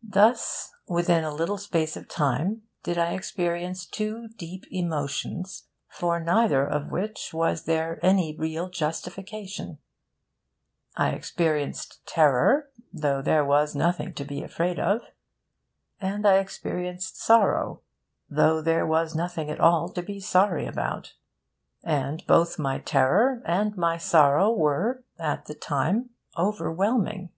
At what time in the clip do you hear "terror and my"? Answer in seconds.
22.78-23.98